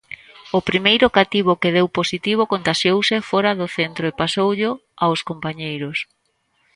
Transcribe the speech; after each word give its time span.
O 0.57 0.59
primeiro 0.69 1.07
cativo 1.17 1.53
que 1.61 1.73
deu 1.77 1.87
positivo 1.99 2.49
contaxiouse 2.53 3.25
fóra 3.29 3.51
do 3.59 3.67
centro 3.77 4.03
e 4.07 4.17
pasoullo 4.21 4.71
aos 5.03 5.19
compañeiros. 5.29 5.97